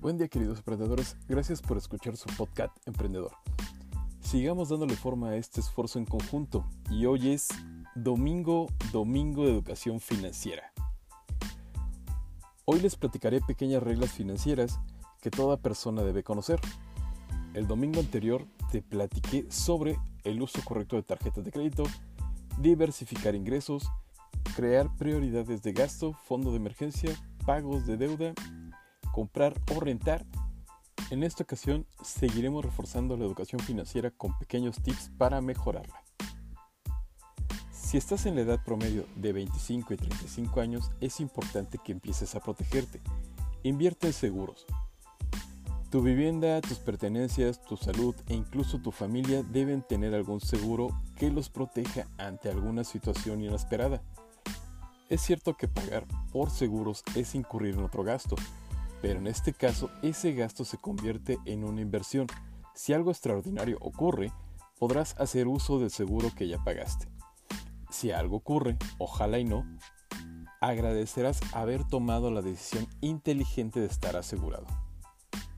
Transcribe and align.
Buen 0.00 0.16
día 0.16 0.28
queridos 0.28 0.56
emprendedores, 0.56 1.14
gracias 1.28 1.60
por 1.60 1.76
escuchar 1.76 2.16
su 2.16 2.26
podcast 2.34 2.74
Emprendedor. 2.86 3.32
Sigamos 4.20 4.70
dándole 4.70 4.96
forma 4.96 5.28
a 5.28 5.36
este 5.36 5.60
esfuerzo 5.60 5.98
en 5.98 6.06
conjunto 6.06 6.64
y 6.90 7.04
hoy 7.04 7.32
es 7.32 7.48
Domingo, 7.94 8.68
Domingo 8.92 9.44
de 9.44 9.52
Educación 9.52 10.00
Financiera. 10.00 10.72
Hoy 12.64 12.80
les 12.80 12.96
platicaré 12.96 13.42
pequeñas 13.42 13.82
reglas 13.82 14.10
financieras 14.10 14.80
que 15.20 15.30
toda 15.30 15.58
persona 15.58 16.02
debe 16.02 16.22
conocer. 16.22 16.60
El 17.52 17.66
domingo 17.66 18.00
anterior 18.00 18.46
te 18.72 18.80
platiqué 18.80 19.52
sobre 19.52 19.98
el 20.24 20.40
uso 20.40 20.62
correcto 20.64 20.96
de 20.96 21.02
tarjetas 21.02 21.44
de 21.44 21.52
crédito, 21.52 21.82
diversificar 22.58 23.34
ingresos, 23.34 23.86
crear 24.56 24.96
prioridades 24.96 25.60
de 25.60 25.74
gasto, 25.74 26.14
fondo 26.24 26.52
de 26.52 26.56
emergencia, 26.56 27.14
pagos 27.44 27.86
de 27.86 27.98
deuda 27.98 28.32
comprar 29.12 29.54
o 29.74 29.80
rentar. 29.80 30.24
En 31.10 31.22
esta 31.22 31.42
ocasión 31.42 31.86
seguiremos 32.02 32.64
reforzando 32.64 33.16
la 33.16 33.24
educación 33.24 33.60
financiera 33.60 34.10
con 34.10 34.38
pequeños 34.38 34.80
tips 34.82 35.10
para 35.18 35.40
mejorarla. 35.40 36.02
Si 37.72 37.96
estás 37.96 38.26
en 38.26 38.36
la 38.36 38.42
edad 38.42 38.64
promedio 38.64 39.04
de 39.16 39.32
25 39.32 39.94
y 39.94 39.96
35 39.96 40.60
años, 40.60 40.92
es 41.00 41.18
importante 41.18 41.78
que 41.78 41.90
empieces 41.90 42.36
a 42.36 42.40
protegerte. 42.40 43.00
Invierte 43.64 44.06
en 44.06 44.12
seguros. 44.12 44.64
Tu 45.90 46.00
vivienda, 46.00 46.60
tus 46.60 46.78
pertenencias, 46.78 47.60
tu 47.64 47.76
salud 47.76 48.14
e 48.28 48.34
incluso 48.34 48.78
tu 48.78 48.92
familia 48.92 49.42
deben 49.42 49.82
tener 49.82 50.14
algún 50.14 50.40
seguro 50.40 50.90
que 51.16 51.32
los 51.32 51.48
proteja 51.48 52.06
ante 52.16 52.48
alguna 52.48 52.84
situación 52.84 53.42
inesperada. 53.42 54.00
Es 55.08 55.22
cierto 55.22 55.56
que 55.56 55.66
pagar 55.66 56.06
por 56.30 56.50
seguros 56.50 57.02
es 57.16 57.34
incurrir 57.34 57.74
en 57.74 57.82
otro 57.82 58.04
gasto, 58.04 58.36
pero 59.00 59.18
en 59.18 59.26
este 59.26 59.52
caso 59.52 59.90
ese 60.02 60.32
gasto 60.32 60.64
se 60.64 60.78
convierte 60.78 61.38
en 61.44 61.64
una 61.64 61.80
inversión. 61.80 62.26
Si 62.74 62.92
algo 62.92 63.10
extraordinario 63.10 63.78
ocurre, 63.80 64.32
podrás 64.78 65.18
hacer 65.18 65.48
uso 65.48 65.78
del 65.78 65.90
seguro 65.90 66.30
que 66.34 66.48
ya 66.48 66.62
pagaste. 66.62 67.08
Si 67.90 68.10
algo 68.10 68.36
ocurre, 68.36 68.76
ojalá 68.98 69.38
y 69.38 69.44
no, 69.44 69.64
agradecerás 70.60 71.40
haber 71.54 71.84
tomado 71.84 72.30
la 72.30 72.42
decisión 72.42 72.86
inteligente 73.00 73.80
de 73.80 73.86
estar 73.86 74.16
asegurado. 74.16 74.66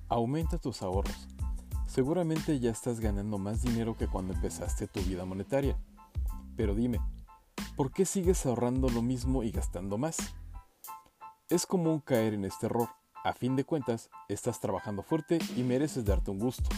Aumenta 0.09 0.59
tus 0.59 0.83
ahorros. 0.83 1.29
Seguramente 1.87 2.59
ya 2.59 2.71
estás 2.71 3.01
ganando 3.01 3.39
más 3.39 3.63
dinero 3.63 3.97
que 3.97 4.09
cuando 4.09 4.33
empezaste 4.33 4.87
tu 4.87 5.01
vida 5.01 5.25
monetaria. 5.25 5.77
Pero 6.57 6.75
dime, 6.75 7.01
¿por 7.77 7.93
qué 7.93 8.07
sigues 8.07 8.47
ahorrando 8.47 8.89
lo 8.89 9.03
mismo 9.03 9.43
y 9.43 9.51
gastando 9.51 9.99
más? 9.99 10.17
Es 11.49 11.67
común 11.67 12.01
caer 12.01 12.35
en 12.35 12.45
este 12.47 12.67
error 12.67 12.89
a 13.25 13.33
fin 13.33 13.57
de 13.57 13.65
cuentas, 13.65 14.11
estás 14.29 14.61
trabajando 14.61 15.03
fuerte 15.03 15.39
y 15.57 15.63
mereces 15.63 16.05
darte 16.05 16.31
un 16.31 16.39
gusto. 16.39 16.69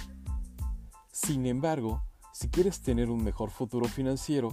Sin 1.10 1.46
embargo, 1.46 2.02
si 2.32 2.48
quieres 2.48 2.80
tener 2.80 3.08
un 3.08 3.24
mejor 3.24 3.50
futuro 3.50 3.86
financiero, 3.86 4.52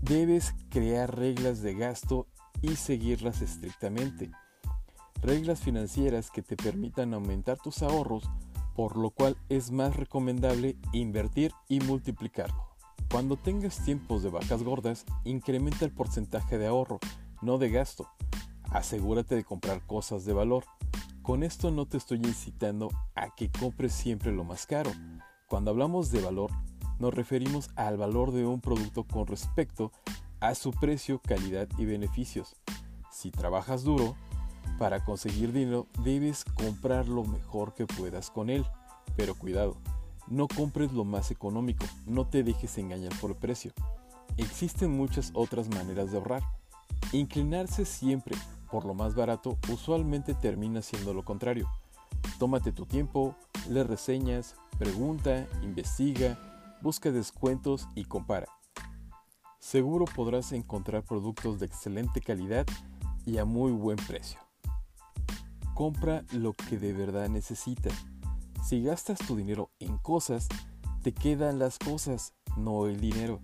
debes 0.00 0.54
crear 0.70 1.16
reglas 1.16 1.60
de 1.60 1.74
gasto 1.74 2.26
y 2.62 2.76
seguirlas 2.76 3.42
estrictamente. 3.42 4.30
Reglas 5.22 5.60
financieras 5.60 6.30
que 6.30 6.42
te 6.42 6.56
permitan 6.56 7.12
aumentar 7.12 7.58
tus 7.58 7.82
ahorros, 7.82 8.28
por 8.74 8.96
lo 8.96 9.10
cual 9.10 9.36
es 9.48 9.70
más 9.70 9.96
recomendable 9.96 10.76
invertir 10.92 11.52
y 11.68 11.80
multiplicarlo. 11.80 12.76
Cuando 13.10 13.36
tengas 13.36 13.84
tiempos 13.84 14.22
de 14.22 14.30
vacas 14.30 14.62
gordas, 14.62 15.04
incrementa 15.24 15.84
el 15.84 15.92
porcentaje 15.92 16.58
de 16.58 16.66
ahorro, 16.66 16.98
no 17.42 17.58
de 17.58 17.70
gasto. 17.70 18.08
Asegúrate 18.70 19.34
de 19.34 19.44
comprar 19.44 19.84
cosas 19.86 20.24
de 20.24 20.32
valor 20.32 20.64
con 21.26 21.42
esto 21.42 21.72
no 21.72 21.86
te 21.86 21.96
estoy 21.96 22.18
incitando 22.18 22.88
a 23.16 23.34
que 23.34 23.50
compres 23.50 23.92
siempre 23.92 24.30
lo 24.30 24.44
más 24.44 24.64
caro. 24.64 24.92
Cuando 25.48 25.72
hablamos 25.72 26.12
de 26.12 26.22
valor, 26.22 26.52
nos 27.00 27.12
referimos 27.12 27.68
al 27.74 27.96
valor 27.96 28.30
de 28.30 28.46
un 28.46 28.60
producto 28.60 29.02
con 29.02 29.26
respecto 29.26 29.90
a 30.38 30.54
su 30.54 30.70
precio, 30.70 31.20
calidad 31.20 31.66
y 31.78 31.84
beneficios. 31.84 32.54
Si 33.10 33.32
trabajas 33.32 33.82
duro 33.82 34.14
para 34.78 35.04
conseguir 35.04 35.52
dinero, 35.52 35.88
debes 36.04 36.44
comprar 36.44 37.08
lo 37.08 37.24
mejor 37.24 37.74
que 37.74 37.86
puedas 37.86 38.30
con 38.30 38.48
él. 38.48 38.64
Pero 39.16 39.34
cuidado, 39.34 39.78
no 40.28 40.46
compres 40.46 40.92
lo 40.92 41.04
más 41.04 41.32
económico, 41.32 41.86
no 42.06 42.28
te 42.28 42.44
dejes 42.44 42.78
engañar 42.78 43.12
por 43.20 43.32
el 43.32 43.36
precio. 43.36 43.72
Existen 44.36 44.92
muchas 44.92 45.32
otras 45.34 45.68
maneras 45.70 46.12
de 46.12 46.18
ahorrar. 46.18 46.44
Inclinarse 47.10 47.84
siempre 47.84 48.36
por 48.70 48.84
lo 48.84 48.94
más 48.94 49.14
barato 49.14 49.58
usualmente 49.72 50.34
termina 50.34 50.82
siendo 50.82 51.14
lo 51.14 51.24
contrario. 51.24 51.68
Tómate 52.38 52.72
tu 52.72 52.86
tiempo, 52.86 53.34
le 53.68 53.84
reseñas, 53.84 54.54
pregunta, 54.78 55.46
investiga, 55.62 56.38
busca 56.82 57.10
descuentos 57.10 57.88
y 57.94 58.04
compara. 58.04 58.46
Seguro 59.58 60.04
podrás 60.04 60.52
encontrar 60.52 61.02
productos 61.02 61.58
de 61.58 61.66
excelente 61.66 62.20
calidad 62.20 62.66
y 63.24 63.38
a 63.38 63.44
muy 63.44 63.72
buen 63.72 63.96
precio. 63.96 64.38
Compra 65.74 66.24
lo 66.32 66.52
que 66.52 66.78
de 66.78 66.92
verdad 66.92 67.28
necesitas. 67.28 67.92
Si 68.64 68.82
gastas 68.82 69.18
tu 69.18 69.36
dinero 69.36 69.70
en 69.78 69.98
cosas, 69.98 70.48
te 71.02 71.12
quedan 71.12 71.58
las 71.58 71.78
cosas, 71.78 72.34
no 72.56 72.86
el 72.86 73.00
dinero. 73.00 73.40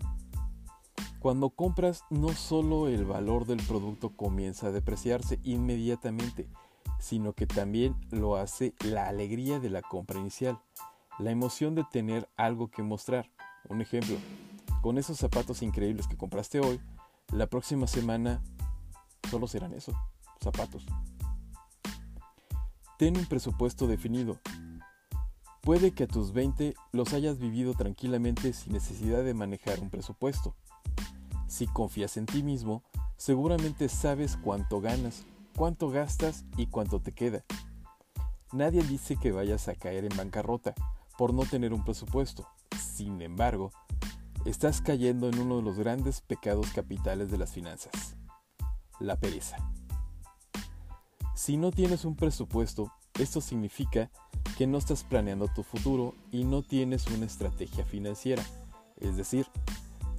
Cuando 1.23 1.51
compras, 1.51 2.05
no 2.11 2.31
solo 2.31 2.89
el 2.89 3.05
valor 3.05 3.47
del 3.47 3.63
producto 3.63 4.11
comienza 4.11 4.67
a 4.67 4.73
depreciarse 4.73 5.39
inmediatamente, 5.45 6.49
sino 6.99 7.33
que 7.33 7.47
también 7.47 7.95
lo 8.11 8.35
hace 8.35 8.75
la 8.81 9.07
alegría 9.07 9.61
de 9.61 9.71
la 9.71 9.83
compra 9.83 10.19
inicial, 10.19 10.61
la 11.21 11.31
emoción 11.31 11.77
de 11.77 11.85
tener 11.85 12.29
algo 12.37 12.73
que 12.73 12.83
mostrar. 12.83 13.31
Un 13.69 13.81
ejemplo, 13.81 14.17
con 14.81 14.99
esos 14.99 15.17
zapatos 15.17 15.63
increíbles 15.63 16.09
que 16.09 16.17
compraste 16.17 16.59
hoy, 16.59 16.81
la 17.33 17.47
próxima 17.47 17.87
semana 17.87 18.43
solo 19.31 19.47
serán 19.47 19.75
eso, 19.75 19.93
zapatos. 20.43 20.85
Ten 22.99 23.17
un 23.17 23.27
presupuesto 23.27 23.87
definido. 23.87 24.41
Puede 25.61 25.93
que 25.93 26.03
a 26.03 26.09
tus 26.09 26.33
20 26.33 26.75
los 26.91 27.13
hayas 27.13 27.39
vivido 27.39 27.75
tranquilamente 27.75 28.53
sin 28.53 28.73
necesidad 28.73 29.23
de 29.23 29.35
manejar 29.35 29.79
un 29.79 29.89
presupuesto. 29.89 30.57
Si 31.53 31.67
confías 31.67 32.17
en 32.17 32.25
ti 32.25 32.43
mismo, 32.43 32.83
seguramente 33.19 33.91
sabes 33.91 34.39
cuánto 34.39 34.81
ganas, 34.81 35.27
cuánto 35.55 35.91
gastas 35.91 36.47
y 36.57 36.69
cuánto 36.69 36.99
te 37.03 37.13
queda. 37.13 37.45
Nadie 38.53 38.83
dice 38.83 39.19
que 39.19 39.33
vayas 39.33 39.69
a 39.69 39.75
caer 39.75 40.07
en 40.07 40.17
bancarrota 40.17 40.75
por 41.19 41.35
no 41.35 41.45
tener 41.45 41.75
un 41.75 41.85
presupuesto. 41.85 42.49
Sin 42.81 43.21
embargo, 43.21 43.71
estás 44.47 44.81
cayendo 44.81 45.29
en 45.29 45.39
uno 45.41 45.59
de 45.59 45.63
los 45.63 45.77
grandes 45.77 46.23
pecados 46.23 46.71
capitales 46.71 47.31
de 47.31 47.37
las 47.37 47.53
finanzas, 47.53 48.17
la 48.99 49.21
pereza. 49.21 49.59
Si 51.35 51.59
no 51.59 51.71
tienes 51.71 52.07
un 52.07 52.17
presupuesto, 52.17 52.91
esto 53.19 53.43
significa 53.43 54.11
que 54.57 54.67
no 54.67 54.79
estás 54.79 55.05
planeando 55.05 55.49
tu 55.49 55.65
futuro 55.65 56.15
y 56.31 56.45
no 56.45 56.63
tienes 56.63 57.07
una 57.09 57.27
estrategia 57.27 57.85
financiera, 57.85 58.43
es 58.97 59.19
decir, 59.19 59.47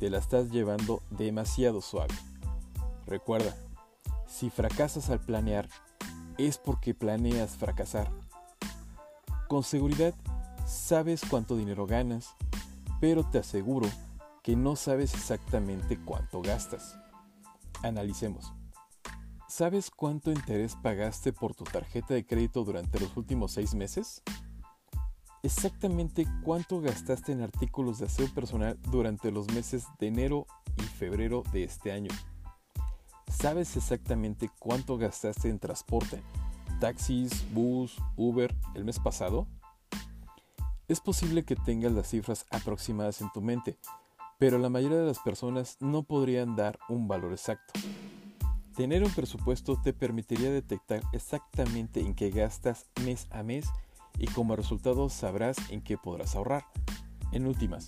te 0.03 0.09
la 0.09 0.17
estás 0.17 0.51
llevando 0.51 1.01
demasiado 1.11 1.79
suave. 1.79 2.13
Recuerda, 3.07 3.55
si 4.27 4.49
fracasas 4.49 5.09
al 5.09 5.21
planear, 5.21 5.69
es 6.37 6.57
porque 6.57 6.93
planeas 6.93 7.51
fracasar. 7.51 8.11
Con 9.47 9.63
seguridad, 9.63 10.13
sabes 10.67 11.21
cuánto 11.29 11.55
dinero 11.55 11.87
ganas, 11.87 12.35
pero 12.99 13.23
te 13.23 13.37
aseguro 13.37 13.87
que 14.43 14.57
no 14.57 14.75
sabes 14.75 15.13
exactamente 15.13 15.97
cuánto 16.03 16.41
gastas. 16.41 16.99
Analicemos. 17.81 18.51
¿Sabes 19.47 19.89
cuánto 19.89 20.33
interés 20.33 20.75
pagaste 20.75 21.31
por 21.31 21.55
tu 21.55 21.63
tarjeta 21.63 22.13
de 22.13 22.25
crédito 22.25 22.65
durante 22.65 22.99
los 22.99 23.15
últimos 23.15 23.53
seis 23.53 23.73
meses? 23.73 24.21
Exactamente 25.43 26.25
cuánto 26.43 26.79
gastaste 26.79 27.33
en 27.33 27.41
artículos 27.41 27.99
de 27.99 28.05
aseo 28.05 28.33
personal 28.33 28.79
durante 28.89 29.29
los 29.29 29.51
meses 29.51 29.85
de 29.99 30.07
enero 30.07 30.47
y 30.77 30.83
febrero 30.83 31.43
de 31.51 31.65
este 31.65 31.91
año. 31.91 32.11
¿Sabes 33.27 33.75
exactamente 33.75 34.49
cuánto 34.57 34.97
gastaste 34.97 35.49
en 35.49 35.59
transporte, 35.59 36.23
taxis, 36.79 37.45
bus, 37.53 37.97
Uber 38.15 38.55
el 38.73 38.85
mes 38.85 38.99
pasado? 38.99 39.47
Es 40.87 41.01
posible 41.01 41.43
que 41.43 41.55
tengas 41.55 41.91
las 41.91 42.09
cifras 42.09 42.45
aproximadas 42.49 43.21
en 43.21 43.31
tu 43.33 43.41
mente, 43.41 43.77
pero 44.39 44.57
la 44.59 44.69
mayoría 44.69 44.99
de 44.99 45.07
las 45.07 45.19
personas 45.19 45.77
no 45.81 46.03
podrían 46.03 46.55
dar 46.55 46.79
un 46.87 47.07
valor 47.07 47.33
exacto. 47.33 47.73
Tener 48.75 49.03
un 49.03 49.11
presupuesto 49.11 49.79
te 49.81 49.93
permitiría 49.93 50.51
detectar 50.51 51.01
exactamente 51.11 51.99
en 51.99 52.15
qué 52.15 52.31
gastas 52.31 52.87
mes 53.03 53.27
a 53.31 53.43
mes 53.43 53.65
y 54.17 54.27
como 54.27 54.55
resultado 54.55 55.09
sabrás 55.09 55.57
en 55.69 55.81
qué 55.81 55.97
podrás 55.97 56.35
ahorrar. 56.35 56.65
En 57.31 57.47
últimas, 57.47 57.87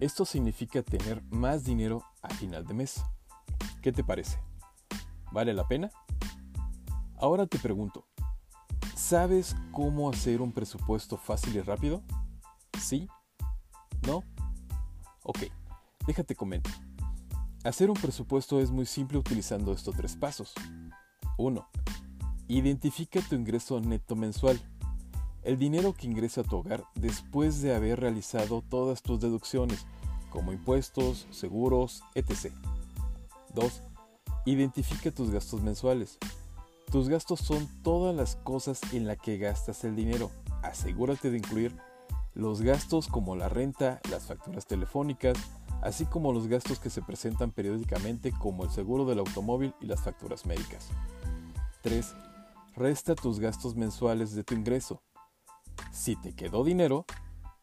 esto 0.00 0.24
significa 0.24 0.82
tener 0.82 1.22
más 1.30 1.64
dinero 1.64 2.04
a 2.22 2.28
final 2.30 2.64
de 2.66 2.74
mes. 2.74 3.02
¿Qué 3.82 3.92
te 3.92 4.04
parece? 4.04 4.38
¿Vale 5.32 5.54
la 5.54 5.66
pena? 5.66 5.90
Ahora 7.16 7.46
te 7.46 7.58
pregunto, 7.58 8.06
¿Sabes 9.04 9.54
cómo 9.70 10.08
hacer 10.08 10.40
un 10.40 10.50
presupuesto 10.50 11.18
fácil 11.18 11.54
y 11.56 11.60
rápido? 11.60 12.02
¿Sí? 12.80 13.06
¿No? 14.06 14.24
Ok, 15.24 15.40
déjate 16.06 16.34
comento. 16.34 16.70
Hacer 17.64 17.90
un 17.90 17.96
presupuesto 17.96 18.60
es 18.60 18.70
muy 18.70 18.86
simple 18.86 19.18
utilizando 19.18 19.74
estos 19.74 19.94
tres 19.94 20.16
pasos. 20.16 20.54
1. 21.36 21.68
Identifica 22.48 23.20
tu 23.20 23.34
ingreso 23.34 23.78
neto 23.78 24.16
mensual. 24.16 24.58
El 25.44 25.58
dinero 25.58 25.92
que 25.92 26.06
ingresa 26.06 26.40
a 26.40 26.44
tu 26.44 26.56
hogar 26.56 26.84
después 26.94 27.60
de 27.60 27.74
haber 27.74 28.00
realizado 28.00 28.62
todas 28.62 29.02
tus 29.02 29.20
deducciones, 29.20 29.86
como 30.30 30.54
impuestos, 30.54 31.26
seguros, 31.30 32.02
etc. 32.14 32.50
2. 33.54 33.82
Identifica 34.46 35.10
tus 35.10 35.30
gastos 35.30 35.60
mensuales. 35.60 36.18
Tus 36.90 37.10
gastos 37.10 37.40
son 37.40 37.68
todas 37.82 38.16
las 38.16 38.36
cosas 38.36 38.80
en 38.94 39.06
las 39.06 39.18
que 39.18 39.36
gastas 39.36 39.84
el 39.84 39.94
dinero. 39.94 40.30
Asegúrate 40.62 41.30
de 41.30 41.36
incluir 41.36 41.76
los 42.32 42.62
gastos 42.62 43.06
como 43.06 43.36
la 43.36 43.50
renta, 43.50 44.00
las 44.10 44.24
facturas 44.24 44.66
telefónicas, 44.66 45.36
así 45.82 46.06
como 46.06 46.32
los 46.32 46.46
gastos 46.48 46.80
que 46.80 46.88
se 46.88 47.02
presentan 47.02 47.50
periódicamente 47.50 48.32
como 48.32 48.64
el 48.64 48.70
seguro 48.70 49.04
del 49.04 49.18
automóvil 49.18 49.74
y 49.82 49.86
las 49.86 50.00
facturas 50.00 50.46
médicas. 50.46 50.88
3. 51.82 52.14
Resta 52.76 53.14
tus 53.14 53.40
gastos 53.40 53.76
mensuales 53.76 54.34
de 54.34 54.42
tu 54.42 54.54
ingreso. 54.54 55.02
Si 55.94 56.16
te 56.16 56.34
quedó 56.34 56.64
dinero, 56.64 57.06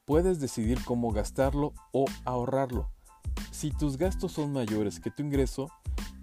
puedes 0.06 0.40
decidir 0.40 0.82
cómo 0.86 1.12
gastarlo 1.12 1.74
o 1.92 2.06
ahorrarlo. 2.24 2.90
Si 3.52 3.72
tus 3.72 3.98
gastos 3.98 4.32
son 4.32 4.54
mayores 4.54 5.02
que 5.02 5.12
tu 5.12 5.22
ingreso, 5.22 5.70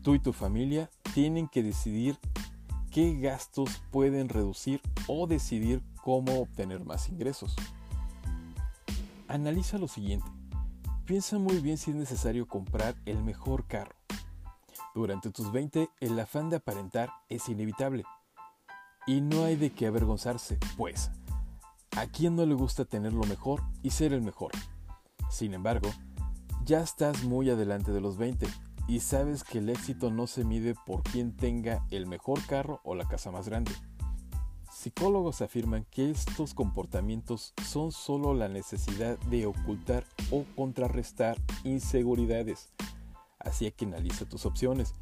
tú 0.03 0.15
y 0.15 0.19
tu 0.19 0.33
familia 0.33 0.89
tienen 1.13 1.49
que 1.49 1.63
decidir 1.63 2.19
qué 2.91 3.15
gastos 3.21 3.83
pueden 3.91 4.31
reducir 4.31 4.81
o 5.07 5.27
decidir 5.27 5.83
cómo 6.03 6.41
obtener 6.41 6.83
más 6.83 7.11
ingresos. 7.11 7.55
Analiza 9.29 9.77
lo 9.77 9.87
siguiente. 9.87 10.27
Piensa 11.05 11.39
muy 11.39 11.59
bien 11.59 11.77
si 11.77 11.91
es 11.91 11.97
necesario 11.99 12.49
comprar 12.49 12.97
el 13.05 13.23
mejor 13.23 13.67
carro. 13.67 13.95
Durante 14.95 15.31
tus 15.31 15.53
20 15.53 15.91
el 16.01 16.19
afán 16.19 16.49
de 16.49 16.57
aparentar 16.57 17.11
es 17.29 17.51
inevitable. 17.51 18.05
Y 19.07 19.21
no 19.21 19.45
hay 19.45 19.57
de 19.57 19.71
qué 19.71 19.87
avergonzarse, 19.87 20.59
pues, 20.79 21.11
¿a 21.99 22.07
quién 22.07 22.37
no 22.37 22.47
le 22.47 22.55
gusta 22.55 22.85
tener 22.85 23.13
lo 23.13 23.25
mejor 23.25 23.63
y 23.83 23.91
ser 23.91 24.13
el 24.13 24.23
mejor? 24.23 24.53
Sin 25.31 25.53
embargo, 25.53 25.91
ya 26.65 26.81
estás 26.81 27.25
muy 27.25 27.51
adelante 27.51 27.91
de 27.91 28.01
los 28.01 28.17
20 28.17 28.47
y 28.87 29.01
sabes 29.01 29.43
que 29.43 29.59
el 29.59 29.69
éxito 29.69 30.11
no 30.11 30.29
se 30.29 30.45
mide 30.45 30.77
por 30.87 31.03
quien 31.03 31.37
tenga 31.37 31.85
el 31.91 32.07
mejor 32.07 32.45
carro 32.47 32.81
o 32.85 32.95
la 32.95 33.09
casa 33.09 33.33
más 33.33 33.49
grande. 33.49 33.73
Psicólogos 34.73 35.43
afirman 35.43 35.87
que 35.91 36.11
estos 36.11 36.55
comportamientos 36.55 37.53
son 37.67 37.91
solo 37.91 38.33
la 38.33 38.49
necesidad 38.49 39.19
de 39.31 39.47
ocultar 39.47 40.05
o 40.31 40.45
contrarrestar 40.55 41.37
inseguridades. 41.65 42.73
Así 43.41 43.71
que 43.73 43.87
analiza 43.87 44.25
tus 44.25 44.47
opciones. 44.47 44.95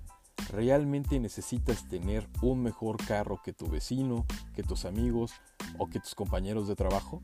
¿Realmente 0.50 1.18
necesitas 1.18 1.88
tener 1.88 2.28
un 2.42 2.62
mejor 2.62 2.96
carro 3.04 3.40
que 3.44 3.52
tu 3.52 3.68
vecino, 3.68 4.24
que 4.54 4.62
tus 4.62 4.84
amigos 4.84 5.32
o 5.78 5.88
que 5.88 6.00
tus 6.00 6.14
compañeros 6.14 6.68
de 6.68 6.76
trabajo? 6.76 7.20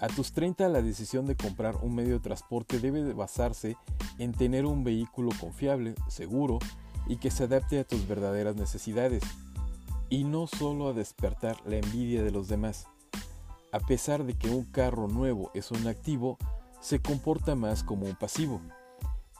A 0.00 0.08
tus 0.08 0.32
30 0.32 0.68
la 0.68 0.82
decisión 0.82 1.26
de 1.26 1.36
comprar 1.36 1.76
un 1.76 1.94
medio 1.94 2.14
de 2.14 2.20
transporte 2.20 2.80
debe 2.80 3.12
basarse 3.14 3.76
en 4.18 4.32
tener 4.32 4.66
un 4.66 4.82
vehículo 4.82 5.30
confiable, 5.40 5.94
seguro 6.08 6.58
y 7.06 7.16
que 7.16 7.30
se 7.30 7.44
adapte 7.44 7.78
a 7.78 7.84
tus 7.84 8.06
verdaderas 8.08 8.56
necesidades 8.56 9.22
y 10.10 10.24
no 10.24 10.46
solo 10.46 10.88
a 10.88 10.92
despertar 10.92 11.56
la 11.64 11.76
envidia 11.76 12.22
de 12.22 12.32
los 12.32 12.48
demás. 12.48 12.86
A 13.72 13.80
pesar 13.80 14.24
de 14.24 14.34
que 14.34 14.50
un 14.50 14.64
carro 14.64 15.08
nuevo 15.08 15.50
es 15.54 15.70
un 15.70 15.86
activo, 15.86 16.38
se 16.80 17.00
comporta 17.00 17.54
más 17.54 17.82
como 17.82 18.06
un 18.06 18.14
pasivo. 18.14 18.60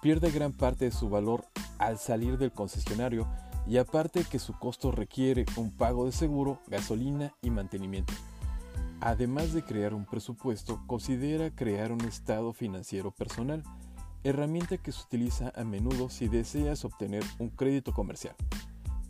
Pierde 0.05 0.31
gran 0.31 0.53
parte 0.53 0.85
de 0.85 0.91
su 0.91 1.09
valor 1.09 1.47
al 1.79 1.97
salir 1.97 2.37
del 2.37 2.53
concesionario 2.53 3.27
y 3.67 3.79
aparte 3.79 4.27
que 4.31 4.39
su 4.39 4.53
costo 4.53 4.93
requiere 4.93 5.47
un 5.57 5.71
pago 5.71 6.05
de 6.05 6.13
seguro, 6.13 6.61
gasolina 6.67 7.33
y 7.41 7.49
mantenimiento. 7.49 8.13
Además 9.01 9.55
de 9.55 9.65
crear 9.65 9.95
un 9.95 10.05
presupuesto, 10.05 10.83
considera 10.87 11.57
crear 11.57 11.91
un 11.91 12.03
estado 12.03 12.53
financiero 12.53 13.13
personal, 13.13 13.63
herramienta 14.25 14.77
que 14.77 14.93
se 14.93 15.01
utiliza 15.01 15.55
a 15.57 15.65
menudo 15.65 16.11
si 16.11 16.29
deseas 16.29 16.85
obtener 16.85 17.25
un 17.39 17.49
crédito 17.49 17.95
comercial. 17.95 18.37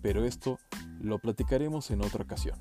Pero 0.00 0.24
esto 0.24 0.60
lo 1.00 1.18
platicaremos 1.18 1.90
en 1.90 2.02
otra 2.02 2.22
ocasión. 2.22 2.56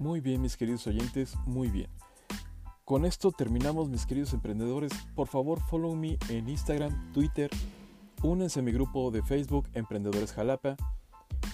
Muy 0.00 0.20
bien, 0.20 0.42
mis 0.42 0.56
queridos 0.56 0.84
oyentes, 0.88 1.36
muy 1.46 1.68
bien. 1.68 1.90
Con 2.90 3.04
esto 3.04 3.30
terminamos, 3.30 3.88
mis 3.88 4.04
queridos 4.04 4.32
emprendedores. 4.32 4.90
Por 5.14 5.28
favor, 5.28 5.60
follow 5.60 5.94
me 5.94 6.18
en 6.28 6.48
Instagram, 6.48 7.12
Twitter. 7.12 7.48
Únanse 8.20 8.58
a 8.58 8.62
mi 8.64 8.72
grupo 8.72 9.12
de 9.12 9.22
Facebook 9.22 9.68
Emprendedores 9.74 10.32
Jalapa. 10.32 10.74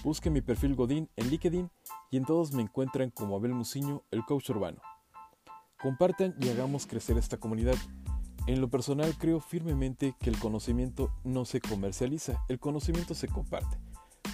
Busquen 0.03 0.33
mi 0.33 0.41
perfil 0.41 0.73
Godín 0.73 1.11
en 1.15 1.29
LinkedIn 1.29 1.69
y 2.09 2.17
en 2.17 2.25
todos 2.25 2.53
me 2.53 2.63
encuentran 2.63 3.11
como 3.11 3.35
Abel 3.35 3.53
Muciño, 3.53 4.01
el 4.09 4.25
coach 4.25 4.49
urbano. 4.49 4.81
Compartan 5.79 6.33
y 6.41 6.49
hagamos 6.49 6.87
crecer 6.87 7.19
esta 7.19 7.37
comunidad. 7.37 7.75
En 8.47 8.59
lo 8.59 8.71
personal 8.71 9.15
creo 9.19 9.39
firmemente 9.39 10.15
que 10.19 10.31
el 10.31 10.39
conocimiento 10.39 11.11
no 11.23 11.45
se 11.45 11.61
comercializa, 11.61 12.43
el 12.49 12.57
conocimiento 12.57 13.13
se 13.13 13.27
comparte. 13.27 13.77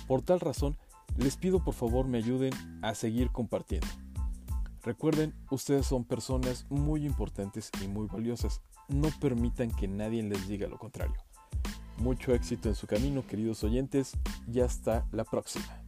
Por 0.07 0.21
tal 0.21 0.39
razón, 0.39 0.77
les 1.17 1.35
pido 1.35 1.61
por 1.65 1.73
favor 1.73 2.07
me 2.07 2.19
ayuden 2.19 2.53
a 2.81 2.95
seguir 2.95 3.29
compartiendo. 3.29 3.89
Recuerden, 4.83 5.33
ustedes 5.49 5.85
son 5.85 6.03
personas 6.03 6.65
muy 6.69 7.05
importantes 7.05 7.71
y 7.81 7.87
muy 7.87 8.07
valiosas. 8.07 8.61
No 8.89 9.09
permitan 9.21 9.71
que 9.71 9.87
nadie 9.87 10.23
les 10.23 10.47
diga 10.47 10.67
lo 10.67 10.77
contrario. 10.77 11.15
Mucho 11.97 12.33
éxito 12.33 12.67
en 12.67 12.75
su 12.75 12.85
camino, 12.85 13.25
queridos 13.25 13.63
oyentes, 13.63 14.11
y 14.51 14.59
hasta 14.59 15.07
la 15.11 15.23
próxima. 15.23 15.82